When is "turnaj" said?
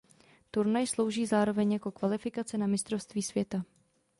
0.51-0.87